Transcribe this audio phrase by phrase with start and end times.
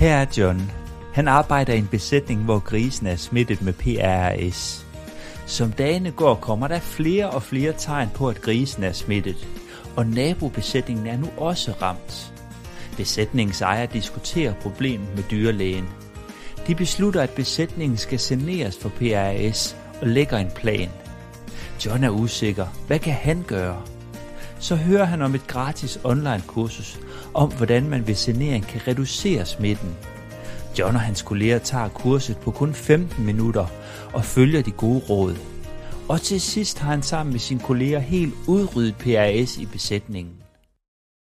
[0.00, 0.70] Her er John.
[1.12, 4.86] Han arbejder i en besætning, hvor grisen er smittet med PRRS.
[5.46, 9.48] Som dagene går, kommer der flere og flere tegn på, at grisen er smittet,
[9.96, 12.32] og nabobesætningen er nu også ramt.
[12.96, 15.88] Besætningens ejer diskuterer problemet med dyrlægen.
[16.66, 20.90] De beslutter, at besætningen skal saneres for PRS og lægger en plan.
[21.86, 22.66] John er usikker.
[22.86, 23.82] Hvad kan han gøre?
[24.60, 27.00] Så hører han om et gratis online kursus
[27.34, 29.96] om, hvordan man ved sanering kan reducere smitten.
[30.78, 33.66] John og hans kolleger tager kurset på kun 15 minutter
[34.12, 35.36] og følger de gode råd.
[36.08, 40.32] Og til sidst har han sammen med sine kolleger helt udryddet PRS i besætningen.